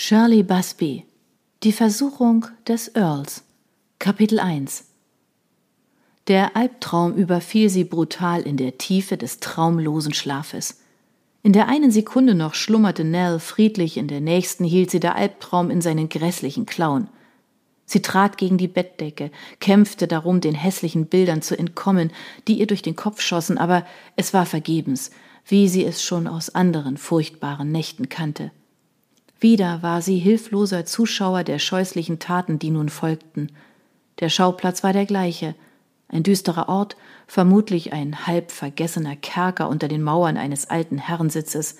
Shirley 0.00 0.44
Busby 0.44 1.04
Die 1.64 1.72
Versuchung 1.72 2.46
des 2.68 2.86
Earls 2.94 3.42
Kapitel 3.98 4.38
1 4.38 4.84
Der 6.28 6.54
Albtraum 6.54 7.14
überfiel 7.14 7.68
sie 7.68 7.82
brutal 7.82 8.42
in 8.42 8.56
der 8.56 8.78
Tiefe 8.78 9.16
des 9.16 9.40
traumlosen 9.40 10.14
Schlafes. 10.14 10.78
In 11.42 11.52
der 11.52 11.66
einen 11.66 11.90
Sekunde 11.90 12.36
noch 12.36 12.54
schlummerte 12.54 13.02
Nell 13.02 13.40
friedlich, 13.40 13.96
in 13.96 14.06
der 14.06 14.20
nächsten 14.20 14.62
hielt 14.62 14.92
sie 14.92 15.00
der 15.00 15.16
Albtraum 15.16 15.68
in 15.68 15.80
seinen 15.80 16.08
grässlichen 16.08 16.64
Klauen. 16.64 17.08
Sie 17.84 18.00
trat 18.00 18.38
gegen 18.38 18.56
die 18.56 18.68
Bettdecke, 18.68 19.32
kämpfte 19.58 20.06
darum, 20.06 20.40
den 20.40 20.54
hässlichen 20.54 21.06
Bildern 21.06 21.42
zu 21.42 21.58
entkommen, 21.58 22.12
die 22.46 22.60
ihr 22.60 22.68
durch 22.68 22.82
den 22.82 22.94
Kopf 22.94 23.20
schossen, 23.20 23.58
aber 23.58 23.84
es 24.14 24.32
war 24.32 24.46
vergebens, 24.46 25.10
wie 25.44 25.66
sie 25.66 25.84
es 25.84 26.04
schon 26.04 26.28
aus 26.28 26.50
anderen 26.50 26.98
furchtbaren 26.98 27.72
Nächten 27.72 28.08
kannte. 28.08 28.52
Wieder 29.40 29.82
war 29.82 30.02
sie 30.02 30.18
hilfloser 30.18 30.84
Zuschauer 30.84 31.44
der 31.44 31.58
scheußlichen 31.58 32.18
Taten, 32.18 32.58
die 32.58 32.70
nun 32.70 32.88
folgten. 32.88 33.52
Der 34.20 34.28
Schauplatz 34.30 34.82
war 34.82 34.92
der 34.92 35.06
gleiche, 35.06 35.54
ein 36.08 36.22
düsterer 36.22 36.68
Ort, 36.68 36.96
vermutlich 37.26 37.92
ein 37.92 38.26
halb 38.26 38.50
vergessener 38.50 39.14
Kerker 39.14 39.68
unter 39.68 39.86
den 39.88 40.02
Mauern 40.02 40.36
eines 40.36 40.70
alten 40.70 40.98
Herrensitzes, 40.98 41.76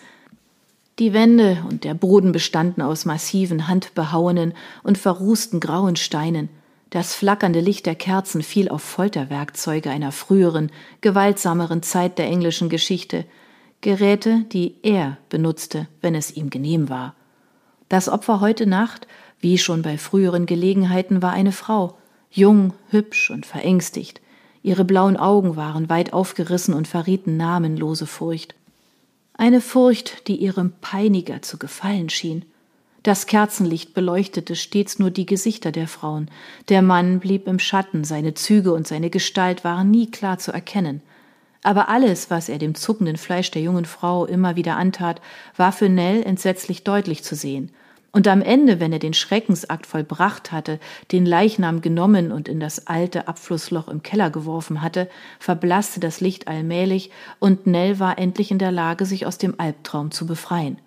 die 0.98 1.12
Wände 1.12 1.64
und 1.68 1.84
der 1.84 1.94
Boden 1.94 2.32
bestanden 2.32 2.82
aus 2.82 3.04
massiven, 3.04 3.68
handbehauenen 3.68 4.52
und 4.82 4.98
verrußten 4.98 5.60
grauen 5.60 5.94
Steinen. 5.94 6.48
Das 6.90 7.14
flackernde 7.14 7.60
Licht 7.60 7.86
der 7.86 7.94
Kerzen 7.94 8.42
fiel 8.42 8.68
auf 8.68 8.82
Folterwerkzeuge 8.82 9.90
einer 9.90 10.10
früheren, 10.10 10.72
gewaltsameren 11.00 11.82
Zeit 11.82 12.18
der 12.18 12.26
englischen 12.26 12.68
Geschichte, 12.68 13.26
Geräte, 13.80 14.44
die 14.52 14.74
er 14.82 15.18
benutzte, 15.28 15.86
wenn 16.00 16.16
es 16.16 16.34
ihm 16.34 16.50
genehm 16.50 16.88
war. 16.88 17.14
Das 17.88 18.08
Opfer 18.08 18.40
heute 18.40 18.66
Nacht, 18.66 19.06
wie 19.40 19.58
schon 19.58 19.82
bei 19.82 19.98
früheren 19.98 20.46
Gelegenheiten, 20.46 21.22
war 21.22 21.32
eine 21.32 21.52
Frau, 21.52 21.96
jung, 22.30 22.74
hübsch 22.90 23.30
und 23.30 23.46
verängstigt. 23.46 24.20
Ihre 24.62 24.84
blauen 24.84 25.16
Augen 25.16 25.56
waren 25.56 25.88
weit 25.88 26.12
aufgerissen 26.12 26.74
und 26.74 26.88
verrieten 26.88 27.36
namenlose 27.36 28.06
Furcht 28.06 28.54
eine 29.38 29.60
Furcht, 29.60 30.26
die 30.26 30.36
ihrem 30.36 30.72
Peiniger 30.80 31.40
zu 31.42 31.58
gefallen 31.58 32.10
schien. 32.10 32.44
Das 33.04 33.26
Kerzenlicht 33.26 33.94
beleuchtete 33.94 34.56
stets 34.56 34.98
nur 34.98 35.12
die 35.12 35.26
Gesichter 35.26 35.70
der 35.70 35.86
Frauen, 35.86 36.28
der 36.68 36.82
Mann 36.82 37.20
blieb 37.20 37.46
im 37.46 37.60
Schatten, 37.60 38.02
seine 38.02 38.34
Züge 38.34 38.72
und 38.72 38.86
seine 38.86 39.08
Gestalt 39.08 39.62
waren 39.62 39.90
nie 39.90 40.10
klar 40.10 40.38
zu 40.38 40.52
erkennen. 40.52 41.00
Aber 41.62 41.88
alles, 41.88 42.30
was 42.30 42.48
er 42.48 42.58
dem 42.58 42.74
zuckenden 42.74 43.16
Fleisch 43.16 43.50
der 43.50 43.62
jungen 43.62 43.84
Frau 43.84 44.26
immer 44.26 44.56
wieder 44.56 44.76
antat, 44.76 45.20
war 45.56 45.72
für 45.72 45.88
Nell 45.88 46.22
entsetzlich 46.22 46.84
deutlich 46.84 47.24
zu 47.24 47.34
sehen, 47.34 47.72
und 48.10 48.26
am 48.26 48.40
Ende, 48.40 48.80
wenn 48.80 48.92
er 48.92 48.98
den 48.98 49.12
Schreckensakt 49.12 49.86
vollbracht 49.86 50.50
hatte, 50.50 50.80
den 51.12 51.26
Leichnam 51.26 51.82
genommen 51.82 52.32
und 52.32 52.48
in 52.48 52.58
das 52.58 52.86
alte 52.86 53.28
Abflussloch 53.28 53.86
im 53.88 54.02
Keller 54.02 54.30
geworfen 54.30 54.80
hatte, 54.80 55.08
verblasste 55.38 56.00
das 56.00 56.20
Licht 56.20 56.48
allmählich 56.48 57.10
und 57.38 57.66
Nell 57.66 57.98
war 57.98 58.18
endlich 58.18 58.50
in 58.50 58.58
der 58.58 58.72
Lage, 58.72 59.04
sich 59.04 59.26
aus 59.26 59.36
dem 59.36 59.60
Albtraum 59.60 60.10
zu 60.10 60.26
befreien. 60.26 60.78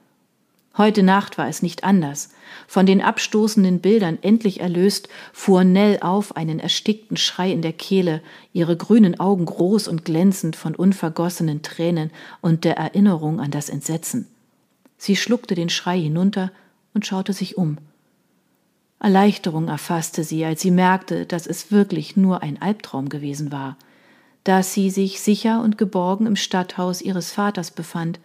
Heute 0.78 1.04
Nacht 1.04 1.38
war 1.38 1.50
es 1.50 1.62
nicht 1.62 1.84
anders. 1.84 2.30
Von 2.66 2.86
den 2.86 3.02
abstoßenden 3.02 3.82
Bildern 3.82 4.18
endlich 4.22 4.62
erlöst, 4.62 5.10
fuhr 5.34 5.66
Nell 5.66 6.00
auf, 6.00 6.38
einen 6.38 6.60
erstickten 6.60 7.18
Schrei 7.18 7.52
in 7.52 7.62
der 7.62 7.74
Kehle, 7.74 8.22
ihre 8.54 8.78
grünen 8.78 9.20
Augen 9.20 9.46
groß 9.46 9.90
und 9.90 10.06
glänzend 10.06 10.56
von 10.56 10.74
unvergossenen 10.74 11.62
Tränen 11.62 12.10
und 12.40 12.64
der 12.64 12.78
Erinnerung 12.78 13.42
an 13.42 13.52
das 13.52 13.68
Entsetzen. 13.68 14.28
Sie 14.98 15.18
schluckte 15.18 15.56
den 15.56 15.70
Schrei 15.70 16.00
hinunter 16.00 16.52
und 16.94 17.06
schaute 17.06 17.34
sich 17.34 17.58
um. 17.58 17.78
Erleichterung 19.00 19.68
erfasste 19.68 20.24
sie, 20.24 20.46
als 20.46 20.62
sie 20.62 20.72
merkte, 20.72 21.26
dass 21.26 21.48
es 21.48 21.72
wirklich 21.72 22.16
nur 22.16 22.44
ein 22.44 22.62
Albtraum 22.62 23.10
gewesen 23.10 23.52
war, 23.52 23.76
dass 24.44 24.74
sie 24.74 24.90
sich 24.90 25.20
sicher 25.20 25.62
und 25.62 25.78
geborgen 25.78 26.28
im 26.28 26.36
Stadthaus 26.36 27.02
ihres 27.02 27.32
Vaters 27.32 27.72
befand, 27.72 28.20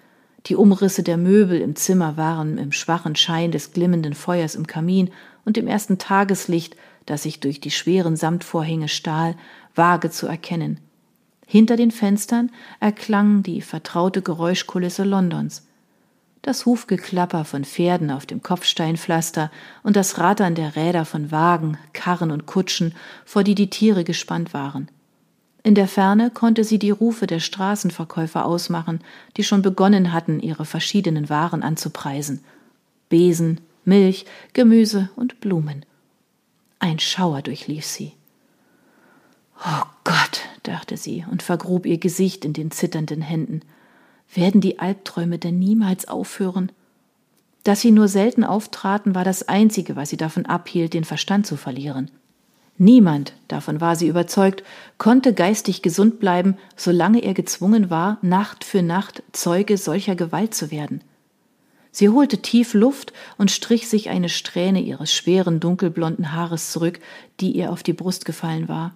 die 0.46 0.56
Umrisse 0.56 1.02
der 1.02 1.16
Möbel 1.16 1.60
im 1.60 1.76
Zimmer 1.76 2.16
waren 2.16 2.58
im 2.58 2.72
schwachen 2.72 3.16
Schein 3.16 3.50
des 3.50 3.72
glimmenden 3.72 4.14
Feuers 4.14 4.54
im 4.54 4.66
Kamin 4.66 5.10
und 5.44 5.58
im 5.58 5.66
ersten 5.66 5.98
Tageslicht, 5.98 6.76
das 7.04 7.24
sich 7.24 7.40
durch 7.40 7.60
die 7.60 7.70
schweren 7.70 8.16
Samtvorhänge 8.16 8.88
stahl, 8.88 9.36
vage 9.74 10.10
zu 10.10 10.26
erkennen. 10.26 10.80
Hinter 11.46 11.76
den 11.76 11.90
Fenstern 11.90 12.50
erklang 12.80 13.42
die 13.42 13.60
vertraute 13.60 14.22
Geräuschkulisse 14.22 15.04
Londons 15.04 15.66
das 16.46 16.64
Hufgeklapper 16.64 17.44
von 17.44 17.64
Pferden 17.64 18.12
auf 18.12 18.24
dem 18.24 18.40
Kopfsteinpflaster 18.40 19.50
und 19.82 19.96
das 19.96 20.18
Rattern 20.18 20.54
der 20.54 20.76
Räder 20.76 21.04
von 21.04 21.32
Wagen, 21.32 21.76
Karren 21.92 22.30
und 22.30 22.46
Kutschen, 22.46 22.94
vor 23.24 23.42
die 23.42 23.56
die 23.56 23.68
Tiere 23.68 24.04
gespannt 24.04 24.54
waren. 24.54 24.88
In 25.66 25.74
der 25.74 25.88
Ferne 25.88 26.30
konnte 26.30 26.62
sie 26.62 26.78
die 26.78 26.92
Rufe 26.92 27.26
der 27.26 27.40
Straßenverkäufer 27.40 28.44
ausmachen, 28.44 29.00
die 29.36 29.42
schon 29.42 29.62
begonnen 29.62 30.12
hatten, 30.12 30.38
ihre 30.38 30.64
verschiedenen 30.64 31.28
Waren 31.28 31.64
anzupreisen. 31.64 32.44
Besen, 33.08 33.60
Milch, 33.84 34.26
Gemüse 34.52 35.10
und 35.16 35.40
Blumen. 35.40 35.84
Ein 36.78 37.00
Schauer 37.00 37.42
durchlief 37.42 37.84
sie. 37.84 38.12
Oh 39.58 39.82
Gott, 40.04 40.42
dachte 40.62 40.96
sie 40.96 41.26
und 41.28 41.42
vergrub 41.42 41.84
ihr 41.84 41.98
Gesicht 41.98 42.44
in 42.44 42.52
den 42.52 42.70
zitternden 42.70 43.20
Händen. 43.20 43.62
Werden 44.32 44.60
die 44.60 44.78
Albträume 44.78 45.40
denn 45.40 45.58
niemals 45.58 46.06
aufhören? 46.06 46.70
Dass 47.64 47.80
sie 47.80 47.90
nur 47.90 48.06
selten 48.06 48.44
auftraten, 48.44 49.16
war 49.16 49.24
das 49.24 49.48
Einzige, 49.48 49.96
was 49.96 50.10
sie 50.10 50.16
davon 50.16 50.46
abhielt, 50.46 50.94
den 50.94 51.02
Verstand 51.02 51.44
zu 51.44 51.56
verlieren. 51.56 52.12
Niemand, 52.78 53.32
davon 53.48 53.80
war 53.80 53.96
sie 53.96 54.06
überzeugt, 54.06 54.62
konnte 54.98 55.32
geistig 55.32 55.80
gesund 55.80 56.20
bleiben, 56.20 56.56
solange 56.76 57.20
er 57.20 57.32
gezwungen 57.32 57.88
war, 57.88 58.18
Nacht 58.20 58.64
für 58.64 58.82
Nacht 58.82 59.22
Zeuge 59.32 59.78
solcher 59.78 60.14
Gewalt 60.14 60.54
zu 60.54 60.70
werden. 60.70 61.00
Sie 61.90 62.10
holte 62.10 62.42
tief 62.42 62.74
Luft 62.74 63.14
und 63.38 63.50
strich 63.50 63.88
sich 63.88 64.10
eine 64.10 64.28
Strähne 64.28 64.82
ihres 64.82 65.14
schweren 65.14 65.60
dunkelblonden 65.60 66.34
Haares 66.34 66.70
zurück, 66.70 67.00
die 67.40 67.52
ihr 67.52 67.72
auf 67.72 67.82
die 67.82 67.94
Brust 67.94 68.26
gefallen 68.26 68.68
war. 68.68 68.94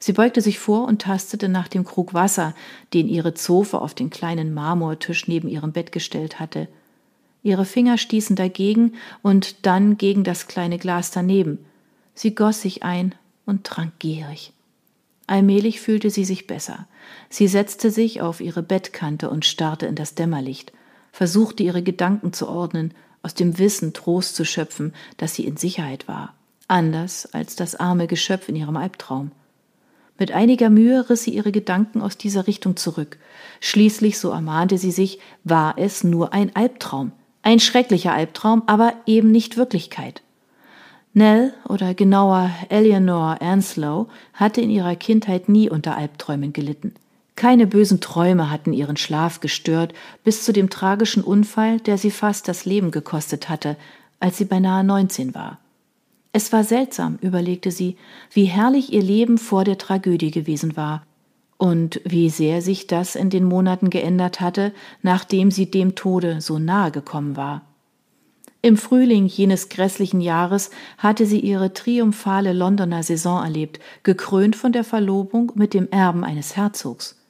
Sie 0.00 0.12
beugte 0.12 0.40
sich 0.40 0.58
vor 0.58 0.88
und 0.88 1.02
tastete 1.02 1.48
nach 1.48 1.68
dem 1.68 1.84
Krug 1.84 2.12
Wasser, 2.12 2.54
den 2.92 3.08
ihre 3.08 3.34
Zofe 3.34 3.80
auf 3.80 3.94
den 3.94 4.10
kleinen 4.10 4.52
Marmortisch 4.52 5.28
neben 5.28 5.48
ihrem 5.48 5.70
Bett 5.70 5.92
gestellt 5.92 6.40
hatte. 6.40 6.66
Ihre 7.44 7.64
Finger 7.64 7.98
stießen 7.98 8.34
dagegen 8.34 8.94
und 9.22 9.64
dann 9.64 9.96
gegen 9.96 10.24
das 10.24 10.48
kleine 10.48 10.78
Glas 10.78 11.12
daneben. 11.12 11.58
Sie 12.14 12.34
goss 12.34 12.62
sich 12.62 12.82
ein 12.82 13.14
und 13.46 13.64
trank 13.64 13.98
gierig. 13.98 14.52
Allmählich 15.26 15.80
fühlte 15.80 16.10
sie 16.10 16.24
sich 16.24 16.46
besser. 16.46 16.86
Sie 17.28 17.48
setzte 17.48 17.90
sich 17.90 18.20
auf 18.20 18.40
ihre 18.40 18.62
Bettkante 18.62 19.30
und 19.30 19.44
starrte 19.44 19.86
in 19.86 19.94
das 19.94 20.14
Dämmerlicht, 20.14 20.72
versuchte 21.12 21.62
ihre 21.62 21.82
Gedanken 21.82 22.32
zu 22.32 22.48
ordnen, 22.48 22.92
aus 23.22 23.34
dem 23.34 23.58
Wissen 23.58 23.94
Trost 23.94 24.36
zu 24.36 24.44
schöpfen, 24.44 24.92
dass 25.16 25.34
sie 25.34 25.46
in 25.46 25.56
Sicherheit 25.56 26.08
war, 26.08 26.34
anders 26.68 27.26
als 27.32 27.56
das 27.56 27.74
arme 27.74 28.06
Geschöpf 28.06 28.48
in 28.48 28.56
ihrem 28.56 28.76
Albtraum. 28.76 29.32
Mit 30.18 30.30
einiger 30.30 30.70
Mühe 30.70 31.08
riss 31.08 31.24
sie 31.24 31.34
ihre 31.34 31.50
Gedanken 31.50 32.00
aus 32.00 32.18
dieser 32.18 32.46
Richtung 32.46 32.76
zurück. 32.76 33.18
Schließlich, 33.60 34.18
so 34.18 34.30
ermahnte 34.30 34.78
sie 34.78 34.92
sich, 34.92 35.18
war 35.42 35.76
es 35.78 36.04
nur 36.04 36.32
ein 36.32 36.54
Albtraum. 36.54 37.12
Ein 37.42 37.60
schrecklicher 37.60 38.12
Albtraum, 38.12 38.62
aber 38.66 38.94
eben 39.06 39.32
nicht 39.32 39.56
Wirklichkeit. 39.56 40.22
Nell 41.16 41.54
oder 41.68 41.94
genauer 41.94 42.50
Eleanor 42.70 43.40
Anslow 43.40 44.08
hatte 44.32 44.60
in 44.60 44.68
ihrer 44.68 44.96
Kindheit 44.96 45.48
nie 45.48 45.70
unter 45.70 45.96
Albträumen 45.96 46.52
gelitten. 46.52 46.92
Keine 47.36 47.68
bösen 47.68 48.00
Träume 48.00 48.50
hatten 48.50 48.72
ihren 48.72 48.96
Schlaf 48.96 49.38
gestört, 49.38 49.94
bis 50.24 50.44
zu 50.44 50.52
dem 50.52 50.70
tragischen 50.70 51.22
Unfall, 51.22 51.78
der 51.78 51.98
sie 51.98 52.10
fast 52.10 52.48
das 52.48 52.64
Leben 52.64 52.90
gekostet 52.90 53.48
hatte, 53.48 53.76
als 54.18 54.38
sie 54.38 54.44
beinahe 54.44 54.82
neunzehn 54.82 55.34
war. 55.34 55.58
Es 56.32 56.52
war 56.52 56.64
seltsam, 56.64 57.18
überlegte 57.20 57.70
sie, 57.70 57.96
wie 58.32 58.46
herrlich 58.46 58.92
ihr 58.92 59.02
Leben 59.02 59.38
vor 59.38 59.62
der 59.62 59.78
Tragödie 59.78 60.32
gewesen 60.32 60.76
war 60.76 61.06
und 61.58 62.00
wie 62.04 62.28
sehr 62.28 62.60
sich 62.60 62.88
das 62.88 63.14
in 63.14 63.30
den 63.30 63.44
Monaten 63.44 63.88
geändert 63.88 64.40
hatte, 64.40 64.72
nachdem 65.02 65.52
sie 65.52 65.70
dem 65.70 65.94
Tode 65.94 66.40
so 66.40 66.58
nahe 66.58 66.90
gekommen 66.90 67.36
war. 67.36 67.62
Im 68.64 68.78
Frühling 68.78 69.26
jenes 69.26 69.68
grässlichen 69.68 70.22
Jahres 70.22 70.70
hatte 70.96 71.26
sie 71.26 71.40
ihre 71.40 71.74
triumphale 71.74 72.54
Londoner 72.54 73.02
Saison 73.02 73.44
erlebt, 73.44 73.78
gekrönt 74.04 74.56
von 74.56 74.72
der 74.72 74.84
Verlobung 74.84 75.52
mit 75.54 75.74
dem 75.74 75.86
Erben 75.90 76.24
eines 76.24 76.56
Herzogs. 76.56 77.20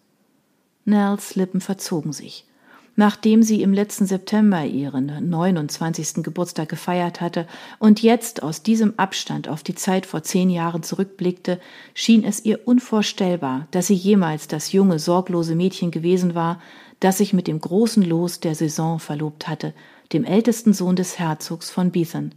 Nels 0.84 1.34
Lippen 1.34 1.60
verzogen 1.60 2.12
sich. 2.12 2.46
Nachdem 2.94 3.42
sie 3.42 3.62
im 3.62 3.72
letzten 3.72 4.06
September 4.06 4.64
ihren 4.64 5.28
29. 5.28 6.22
Geburtstag 6.22 6.68
gefeiert 6.68 7.20
hatte 7.20 7.48
und 7.80 8.00
jetzt 8.00 8.44
aus 8.44 8.62
diesem 8.62 8.96
Abstand 8.96 9.48
auf 9.48 9.64
die 9.64 9.74
Zeit 9.74 10.06
vor 10.06 10.22
zehn 10.22 10.50
Jahren 10.50 10.84
zurückblickte, 10.84 11.58
schien 11.94 12.22
es 12.22 12.44
ihr 12.44 12.60
unvorstellbar, 12.64 13.66
dass 13.72 13.88
sie 13.88 13.94
jemals 13.94 14.46
das 14.46 14.70
junge, 14.70 15.00
sorglose 15.00 15.56
Mädchen 15.56 15.90
gewesen 15.90 16.36
war, 16.36 16.60
das 17.00 17.18
sich 17.18 17.32
mit 17.32 17.48
dem 17.48 17.60
großen 17.60 18.04
Los 18.04 18.38
der 18.38 18.54
Saison 18.54 19.00
verlobt 19.00 19.48
hatte, 19.48 19.74
dem 20.12 20.24
ältesten 20.24 20.72
Sohn 20.72 20.96
des 20.96 21.18
Herzogs 21.18 21.70
von 21.70 21.90
Beetham. 21.90 22.30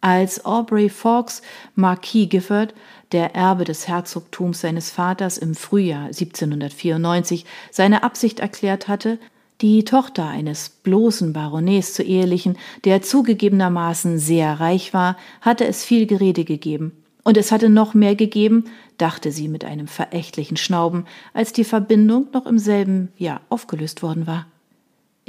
Als 0.00 0.44
Aubrey 0.44 0.88
Fawkes, 0.88 1.42
Marquis 1.74 2.28
Gifford, 2.28 2.74
der 3.12 3.34
Erbe 3.34 3.64
des 3.64 3.86
Herzogtums 3.86 4.60
seines 4.60 4.90
Vaters 4.90 5.36
im 5.36 5.54
Frühjahr 5.54 6.06
1794 6.06 7.44
seine 7.70 8.02
Absicht 8.02 8.40
erklärt 8.40 8.88
hatte, 8.88 9.18
die 9.60 9.84
Tochter 9.84 10.26
eines 10.26 10.70
bloßen 10.70 11.34
Baronets 11.34 11.92
zu 11.92 12.02
ehelichen, 12.02 12.56
der 12.84 13.02
zugegebenermaßen 13.02 14.18
sehr 14.18 14.58
reich 14.58 14.94
war, 14.94 15.18
hatte 15.42 15.66
es 15.66 15.84
viel 15.84 16.06
Gerede 16.06 16.44
gegeben. 16.44 16.92
Und 17.22 17.36
es 17.36 17.52
hatte 17.52 17.68
noch 17.68 17.92
mehr 17.92 18.14
gegeben, 18.14 18.64
dachte 18.96 19.30
sie 19.32 19.48
mit 19.48 19.66
einem 19.66 19.86
verächtlichen 19.86 20.56
Schnauben, 20.56 21.04
als 21.34 21.52
die 21.52 21.64
Verbindung 21.64 22.28
noch 22.32 22.46
im 22.46 22.58
selben 22.58 23.12
Jahr 23.18 23.42
aufgelöst 23.50 24.02
worden 24.02 24.26
war. 24.26 24.46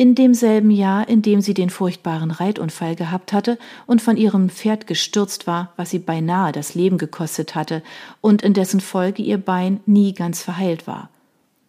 In 0.02 0.16
demselben 0.16 0.72
Jahr, 0.72 1.08
in 1.08 1.22
dem 1.22 1.42
sie 1.42 1.54
den 1.54 1.70
furchtbaren 1.70 2.32
Reitunfall 2.32 2.96
gehabt 2.96 3.34
hatte 3.34 3.60
und 3.86 4.02
von 4.02 4.18
ihrem 4.18 4.50
Pferd 4.50 4.88
gestürzt 4.88 5.46
war, 5.46 5.74
was 5.76 5.92
sie 5.92 6.00
beinahe 6.00 6.52
das 6.52 6.74
Leben 6.74 6.98
gekostet 6.98 7.54
hatte 7.54 7.84
und 8.20 8.42
in 8.42 8.56
dessen 8.56 8.80
Folge 8.80 9.22
ihr 9.22 9.38
Bein 9.38 9.80
nie 9.86 10.16
ganz 10.16 10.42
verheilt 10.42 10.88
war. 10.88 11.12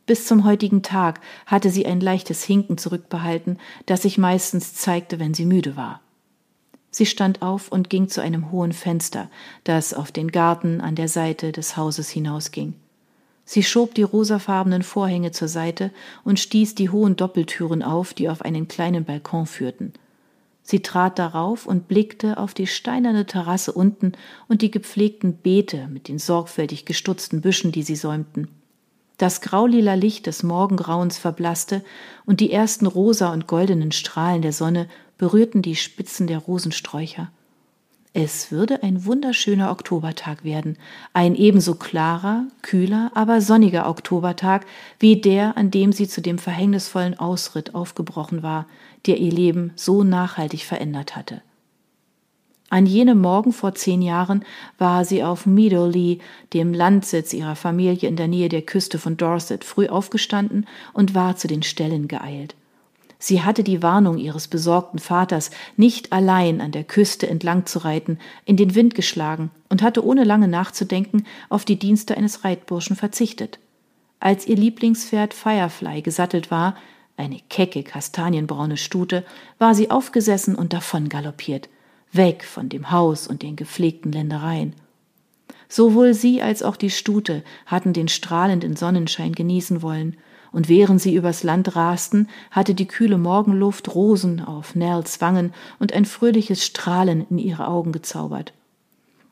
Bis 0.06 0.26
zum 0.26 0.44
heutigen 0.46 0.82
Tag 0.82 1.20
hatte 1.44 1.68
sie 1.68 1.84
ein 1.84 2.00
leichtes 2.00 2.42
Hinken 2.42 2.78
zurückbehalten, 2.78 3.58
das 3.84 4.00
sich 4.00 4.16
meistens 4.16 4.72
zeigte, 4.72 5.20
wenn 5.20 5.34
sie 5.34 5.44
müde 5.44 5.76
war. 5.76 6.00
Sie 6.90 7.04
stand 7.04 7.42
auf 7.42 7.70
und 7.70 7.90
ging 7.90 8.08
zu 8.08 8.22
einem 8.22 8.50
hohen 8.50 8.72
Fenster, 8.72 9.28
das 9.64 9.92
auf 9.92 10.10
den 10.10 10.32
Garten 10.32 10.80
an 10.80 10.94
der 10.94 11.08
Seite 11.08 11.52
des 11.52 11.76
Hauses 11.76 12.08
hinausging. 12.08 12.72
Sie 13.44 13.62
schob 13.62 13.94
die 13.94 14.02
rosafarbenen 14.02 14.82
Vorhänge 14.82 15.32
zur 15.32 15.48
Seite 15.48 15.90
und 16.24 16.38
stieß 16.38 16.74
die 16.74 16.90
hohen 16.90 17.16
Doppeltüren 17.16 17.82
auf, 17.82 18.14
die 18.14 18.28
auf 18.28 18.42
einen 18.42 18.68
kleinen 18.68 19.04
Balkon 19.04 19.46
führten. 19.46 19.92
Sie 20.62 20.80
trat 20.80 21.18
darauf 21.18 21.66
und 21.66 21.88
blickte 21.88 22.38
auf 22.38 22.54
die 22.54 22.68
steinerne 22.68 23.26
Terrasse 23.26 23.72
unten 23.72 24.12
und 24.48 24.62
die 24.62 24.70
gepflegten 24.70 25.34
Beete 25.36 25.88
mit 25.88 26.08
den 26.08 26.18
sorgfältig 26.18 26.84
gestutzten 26.84 27.40
Büschen, 27.40 27.72
die 27.72 27.82
sie 27.82 27.96
säumten. 27.96 28.48
Das 29.18 29.40
graulila 29.40 29.94
Licht 29.94 30.26
des 30.26 30.42
Morgengrauens 30.42 31.18
verblasste, 31.18 31.84
und 32.24 32.40
die 32.40 32.52
ersten 32.52 32.86
rosa 32.86 33.32
und 33.32 33.46
goldenen 33.46 33.92
Strahlen 33.92 34.42
der 34.42 34.52
Sonne 34.52 34.88
berührten 35.18 35.62
die 35.62 35.76
Spitzen 35.76 36.26
der 36.26 36.38
Rosensträucher. 36.38 37.30
Es 38.14 38.52
würde 38.52 38.82
ein 38.82 39.06
wunderschöner 39.06 39.70
Oktobertag 39.70 40.44
werden, 40.44 40.76
ein 41.14 41.34
ebenso 41.34 41.76
klarer, 41.76 42.44
kühler, 42.60 43.10
aber 43.14 43.40
sonniger 43.40 43.88
Oktobertag 43.88 44.66
wie 44.98 45.18
der, 45.18 45.56
an 45.56 45.70
dem 45.70 45.92
sie 45.92 46.06
zu 46.06 46.20
dem 46.20 46.36
verhängnisvollen 46.36 47.18
Ausritt 47.18 47.74
aufgebrochen 47.74 48.42
war, 48.42 48.66
der 49.06 49.16
ihr 49.16 49.32
Leben 49.32 49.72
so 49.76 50.04
nachhaltig 50.04 50.64
verändert 50.64 51.16
hatte. 51.16 51.40
An 52.68 52.84
jenem 52.84 53.18
Morgen 53.18 53.52
vor 53.52 53.74
zehn 53.74 54.02
Jahren 54.02 54.44
war 54.76 55.06
sie 55.06 55.24
auf 55.24 55.46
Meadowlee, 55.46 56.18
dem 56.52 56.74
Landsitz 56.74 57.32
ihrer 57.32 57.56
Familie 57.56 58.08
in 58.08 58.16
der 58.16 58.28
Nähe 58.28 58.50
der 58.50 58.62
Küste 58.62 58.98
von 58.98 59.16
Dorset, 59.16 59.64
früh 59.64 59.88
aufgestanden 59.88 60.66
und 60.92 61.14
war 61.14 61.36
zu 61.36 61.48
den 61.48 61.62
Ställen 61.62 62.08
geeilt. 62.08 62.56
Sie 63.24 63.42
hatte 63.42 63.62
die 63.62 63.84
Warnung 63.84 64.18
ihres 64.18 64.48
besorgten 64.48 64.98
Vaters, 64.98 65.52
nicht 65.76 66.12
allein 66.12 66.60
an 66.60 66.72
der 66.72 66.82
Küste 66.82 67.28
entlang 67.28 67.66
zu 67.66 67.78
reiten, 67.78 68.18
in 68.46 68.56
den 68.56 68.74
Wind 68.74 68.96
geschlagen 68.96 69.52
und 69.68 69.80
hatte 69.80 70.04
ohne 70.04 70.24
lange 70.24 70.48
nachzudenken 70.48 71.24
auf 71.48 71.64
die 71.64 71.78
Dienste 71.78 72.16
eines 72.16 72.42
Reitburschen 72.42 72.96
verzichtet. 72.96 73.60
Als 74.18 74.48
ihr 74.48 74.56
Lieblingspferd 74.56 75.34
Firefly 75.34 76.02
gesattelt 76.02 76.50
war, 76.50 76.74
eine 77.16 77.38
kecke 77.48 77.84
kastanienbraune 77.84 78.76
Stute, 78.76 79.24
war 79.60 79.76
sie 79.76 79.92
aufgesessen 79.92 80.56
und 80.56 80.72
davon 80.72 81.08
galoppiert– 81.08 81.68
weg 82.12 82.42
von 82.42 82.68
dem 82.68 82.90
Haus 82.90 83.28
und 83.28 83.42
den 83.42 83.54
gepflegten 83.54 84.10
Ländereien. 84.10 84.74
Sowohl 85.68 86.12
sie 86.12 86.42
als 86.42 86.64
auch 86.64 86.76
die 86.76 86.90
Stute 86.90 87.44
hatten 87.66 87.92
den 87.92 88.08
strahlenden 88.08 88.74
Sonnenschein 88.74 89.32
genießen 89.32 89.80
wollen, 89.80 90.16
und 90.52 90.68
während 90.68 91.00
sie 91.00 91.14
übers 91.14 91.42
Land 91.42 91.74
rasten, 91.74 92.28
hatte 92.50 92.74
die 92.74 92.86
kühle 92.86 93.18
Morgenluft 93.18 93.94
Rosen 93.94 94.40
auf 94.40 94.74
Nels 94.74 95.20
Wangen 95.20 95.52
und 95.78 95.92
ein 95.92 96.04
fröhliches 96.04 96.64
Strahlen 96.64 97.26
in 97.30 97.38
ihre 97.38 97.66
Augen 97.66 97.92
gezaubert. 97.92 98.52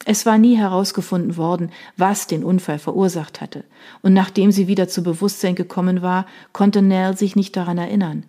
Es 0.06 0.25
war 0.25 0.38
nie 0.38 0.56
herausgefunden 0.56 1.37
worden, 1.37 1.70
was 1.96 2.26
den 2.26 2.43
Unfall 2.43 2.78
verursacht 2.78 3.40
hatte, 3.40 3.64
und 4.02 4.14
nachdem 4.14 4.50
sie 4.50 4.67
wieder 4.67 4.88
zu 4.88 5.02
Bewusstsein 5.02 5.55
gekommen 5.55 6.00
war, 6.00 6.26
konnte 6.52 6.81
Nell 6.81 7.17
sich 7.17 7.37
nicht 7.37 7.55
daran 7.55 7.76
erinnern. 7.76 8.25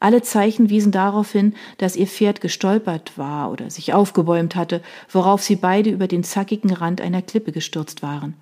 Alle 0.00 0.22
Zeichen 0.22 0.70
wiesen 0.70 0.92
darauf 0.92 1.32
hin, 1.32 1.54
dass 1.78 1.96
ihr 1.96 2.06
Pferd 2.06 2.40
gestolpert 2.40 3.18
war 3.18 3.50
oder 3.50 3.68
sich 3.68 3.92
aufgebäumt 3.94 4.54
hatte, 4.54 4.80
worauf 5.10 5.42
sie 5.42 5.56
beide 5.56 5.90
über 5.90 6.06
den 6.06 6.22
zackigen 6.22 6.72
Rand 6.72 7.00
einer 7.00 7.20
Klippe 7.20 7.50
gestürzt 7.50 8.00
waren. 8.00 8.34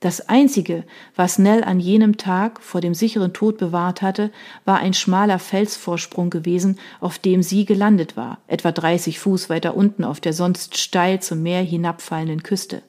Das 0.00 0.28
Einzige, 0.28 0.84
was 1.16 1.40
Nell 1.40 1.64
an 1.64 1.80
jenem 1.80 2.18
Tag 2.18 2.62
vor 2.62 2.80
dem 2.80 2.94
sicheren 2.94 3.32
Tod 3.32 3.58
bewahrt 3.58 4.00
hatte, 4.00 4.30
war 4.64 4.78
ein 4.78 4.94
schmaler 4.94 5.40
Felsvorsprung 5.40 6.30
gewesen, 6.30 6.78
auf 7.00 7.18
dem 7.18 7.42
sie 7.42 7.64
gelandet 7.64 8.16
war, 8.16 8.38
etwa 8.46 8.70
30 8.70 9.18
Fuß 9.18 9.50
weiter 9.50 9.76
unten 9.76 10.04
auf 10.04 10.20
der 10.20 10.32
sonst 10.32 10.78
steil 10.78 11.20
zum 11.20 11.42
Meer 11.42 11.62
hinabfallenden 11.62 12.44
Küste. 12.44 12.82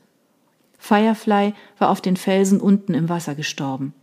Firefly 0.78 1.54
war 1.80 1.90
auf 1.90 2.00
den 2.00 2.16
Felsen 2.16 2.62
unten 2.62 2.94
im 2.94 3.10
Wasser 3.10 3.34
gestorben. 3.34 3.94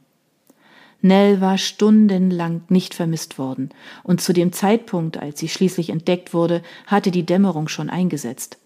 Nell 1.01 1.41
war 1.41 1.59
stundenlang 1.59 2.63
nicht 2.69 2.93
vermisst 2.93 3.39
worden, 3.39 3.71
und 4.03 4.21
zu 4.21 4.33
dem 4.33 4.53
Zeitpunkt, 4.53 5.17
als 5.17 5.39
sie 5.39 5.49
schließlich 5.49 5.91
entdeckt 5.91 6.35
wurde, 6.35 6.63
hatte 6.87 7.13
die 7.13 7.25
Dämmerung 7.25 7.69
schon 7.69 7.89
eingesetzt. 7.89 8.59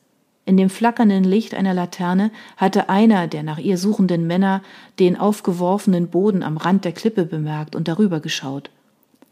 In 0.51 0.57
dem 0.57 0.69
flackernden 0.69 1.23
Licht 1.23 1.55
einer 1.55 1.75
Laterne 1.75 2.33
hatte 2.57 2.89
einer 2.89 3.29
der 3.29 3.45
nach 3.45 3.59
ihr 3.59 3.79
suchenden 3.79 4.27
Männer 4.27 4.63
den 4.99 5.17
aufgeworfenen 5.17 6.09
Boden 6.09 6.43
am 6.43 6.57
Rand 6.57 6.85
der 6.85 6.91
Klippe 6.91 7.25
bemerkt 7.25 7.77
und 7.77 7.87
darüber 7.87 8.19
geschaut. 8.19 8.69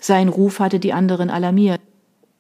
Sein 0.01 0.29
Ruf 0.29 0.61
hatte 0.61 0.79
die 0.79 0.93
anderen 0.93 1.29
alarmiert. 1.29 1.81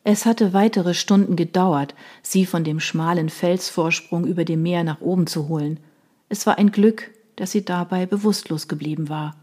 Es 0.05 0.27
hatte 0.27 0.53
weitere 0.53 0.95
Stunden 0.95 1.35
gedauert, 1.35 1.97
sie 2.23 2.47
von 2.47 2.63
dem 2.63 2.79
schmalen 2.79 3.31
Felsvorsprung 3.31 4.25
über 4.25 4.45
dem 4.45 4.63
Meer 4.63 4.85
nach 4.85 5.01
oben 5.01 5.27
zu 5.27 5.49
holen. 5.49 5.81
Es 6.29 6.47
war 6.47 6.57
ein 6.57 6.71
Glück, 6.71 7.11
dass 7.35 7.51
sie 7.51 7.65
dabei 7.65 8.07
bewusstlos 8.07 8.69
geblieben 8.69 9.09
war. 9.09 9.35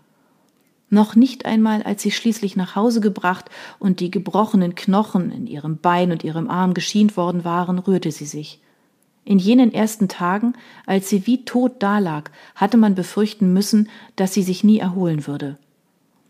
Noch 0.89 1.17
nicht 1.17 1.45
einmal, 1.45 1.83
als 1.83 2.01
sie 2.03 2.11
schließlich 2.11 2.55
nach 2.55 2.77
Hause 2.77 3.01
gebracht 3.01 3.49
und 3.79 3.99
die 3.99 4.11
gebrochenen 4.11 4.75
Knochen 4.75 5.29
in 5.29 5.45
ihrem 5.45 5.79
Bein 5.79 6.13
und 6.13 6.23
ihrem 6.23 6.49
Arm 6.49 6.73
geschient 6.73 7.17
worden 7.17 7.43
waren, 7.43 7.79
rührte 7.79 8.13
sie 8.13 8.27
sich. 8.27 8.61
In 9.25 9.39
jenen 9.39 9.73
ersten 9.73 10.07
Tagen, 10.07 10.53
als 10.85 11.09
sie 11.09 11.25
wie 11.25 11.45
tot 11.45 11.81
dalag, 11.81 12.29
hatte 12.53 12.77
man 12.77 12.93
befürchten 12.93 13.51
müssen, 13.53 13.89
dass 14.15 14.35
sie 14.35 14.43
sich 14.43 14.63
nie 14.63 14.77
erholen 14.77 15.25
würde. 15.25 15.57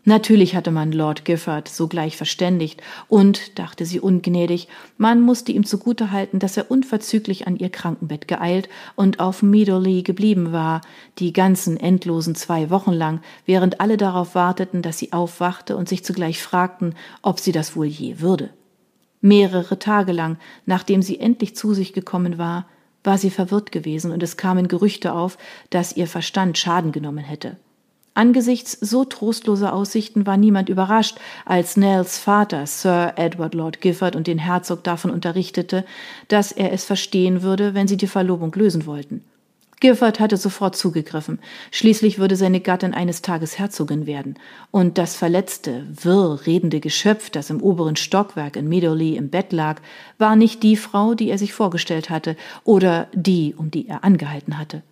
Natürlich 0.08 0.54
hatte 0.54 0.70
man 0.70 0.92
Lord 0.92 1.24
Gifford 1.24 1.68
sogleich 1.68 2.16
verständigt 2.16 2.80
und, 3.08 3.58
dachte 3.58 3.84
sie 3.84 3.98
ungnädig, 3.98 4.68
man 4.96 5.20
musste 5.20 5.50
ihm 5.50 5.64
zugute 5.64 6.12
halten, 6.12 6.38
dass 6.38 6.56
er 6.56 6.70
unverzüglich 6.70 7.48
an 7.48 7.56
ihr 7.56 7.70
Krankenbett 7.70 8.28
geeilt 8.28 8.68
und 8.94 9.18
auf 9.18 9.42
Meadowley 9.42 10.02
geblieben 10.02 10.52
war, 10.52 10.80
die 11.18 11.32
ganzen 11.32 11.76
endlosen 11.76 12.36
zwei 12.36 12.70
Wochen 12.70 12.92
lang, 12.92 13.20
während 13.46 13.80
alle 13.80 13.96
darauf 13.96 14.36
warteten, 14.36 14.80
dass 14.80 14.96
sie 14.96 15.12
aufwachte 15.12 15.76
und 15.76 15.88
sich 15.88 16.04
zugleich 16.04 16.40
fragten, 16.40 16.94
ob 17.20 17.40
sie 17.40 17.52
das 17.52 17.74
wohl 17.74 17.86
je 17.86 18.20
würde. 18.20 18.50
Mehrere 19.20 19.80
Tage 19.80 20.12
lang, 20.12 20.38
nachdem 20.66 21.02
sie 21.02 21.18
endlich 21.18 21.56
zu 21.56 21.74
sich 21.74 21.92
gekommen 21.92 22.38
war, 22.38 22.66
war 23.06 23.18
sie 23.18 23.30
verwirrt 23.30 23.72
gewesen 23.72 24.10
und 24.10 24.22
es 24.22 24.36
kamen 24.36 24.68
Gerüchte 24.68 25.12
auf, 25.12 25.38
dass 25.70 25.96
ihr 25.96 26.06
Verstand 26.06 26.58
Schaden 26.58 26.92
genommen 26.92 27.24
hätte. 27.24 27.56
Angesichts 28.14 28.72
so 28.72 29.04
trostloser 29.04 29.74
Aussichten 29.74 30.26
war 30.26 30.38
niemand 30.38 30.70
überrascht, 30.70 31.18
als 31.44 31.76
Nels 31.76 32.18
Vater 32.18 32.66
Sir 32.66 33.12
Edward 33.16 33.54
Lord 33.54 33.82
Gifford 33.82 34.16
und 34.16 34.26
den 34.26 34.38
Herzog 34.38 34.82
davon 34.84 35.10
unterrichtete, 35.10 35.84
dass 36.28 36.50
er 36.50 36.72
es 36.72 36.84
verstehen 36.84 37.42
würde, 37.42 37.74
wenn 37.74 37.88
sie 37.88 37.98
die 37.98 38.06
Verlobung 38.06 38.52
lösen 38.54 38.86
wollten. 38.86 39.22
Gifford 39.80 40.20
hatte 40.20 40.38
sofort 40.38 40.74
zugegriffen. 40.74 41.38
Schließlich 41.70 42.18
würde 42.18 42.36
seine 42.36 42.60
Gattin 42.60 42.94
eines 42.94 43.20
Tages 43.20 43.58
Herzogin 43.58 44.06
werden. 44.06 44.38
Und 44.70 44.96
das 44.96 45.16
verletzte, 45.16 45.86
wirr 45.90 46.46
redende 46.46 46.80
Geschöpf, 46.80 47.28
das 47.28 47.50
im 47.50 47.62
oberen 47.62 47.96
Stockwerk 47.96 48.56
in 48.56 48.68
Meadowley 48.68 49.16
im 49.16 49.28
Bett 49.28 49.52
lag, 49.52 49.82
war 50.16 50.34
nicht 50.34 50.62
die 50.62 50.76
Frau, 50.76 51.14
die 51.14 51.28
er 51.28 51.36
sich 51.36 51.52
vorgestellt 51.52 52.08
hatte 52.08 52.36
oder 52.64 53.08
die, 53.12 53.54
um 53.54 53.70
die 53.70 53.86
er 53.86 54.02
angehalten 54.02 54.58
hatte. 54.58 54.82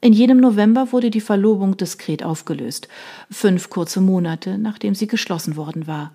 In 0.00 0.14
jenem 0.14 0.40
November 0.40 0.92
wurde 0.92 1.10
die 1.10 1.20
Verlobung 1.20 1.76
diskret 1.76 2.24
aufgelöst, 2.24 2.88
fünf 3.30 3.68
kurze 3.68 4.00
Monate 4.00 4.56
nachdem 4.56 4.94
sie 4.94 5.06
geschlossen 5.06 5.56
worden 5.56 5.86
war. 5.86 6.12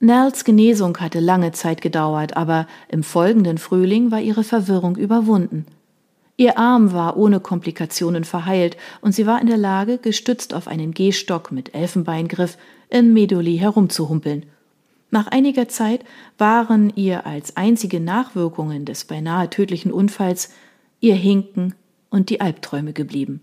Nels 0.00 0.44
Genesung 0.44 0.98
hatte 0.98 1.20
lange 1.20 1.52
Zeit 1.52 1.80
gedauert, 1.80 2.36
aber 2.36 2.66
im 2.88 3.04
folgenden 3.04 3.58
Frühling 3.58 4.10
war 4.10 4.20
ihre 4.20 4.42
Verwirrung 4.42 4.96
überwunden. 4.96 5.66
Ihr 6.40 6.56
Arm 6.56 6.92
war 6.92 7.16
ohne 7.16 7.40
Komplikationen 7.40 8.22
verheilt 8.22 8.76
und 9.00 9.12
sie 9.12 9.26
war 9.26 9.40
in 9.40 9.48
der 9.48 9.56
Lage, 9.56 9.98
gestützt 9.98 10.54
auf 10.54 10.68
einen 10.68 10.94
Gehstock 10.94 11.50
mit 11.50 11.74
Elfenbeingriff, 11.74 12.56
in 12.90 13.12
Medoli 13.12 13.58
herumzuhumpeln. 13.58 14.46
Nach 15.10 15.26
einiger 15.26 15.68
Zeit 15.68 16.04
waren 16.38 16.92
ihr 16.94 17.26
als 17.26 17.56
einzige 17.56 17.98
Nachwirkungen 17.98 18.84
des 18.84 19.04
beinahe 19.04 19.50
tödlichen 19.50 19.90
Unfalls 19.90 20.52
ihr 21.00 21.16
Hinken 21.16 21.74
und 22.08 22.30
die 22.30 22.40
Albträume 22.40 22.92
geblieben. 22.92 23.40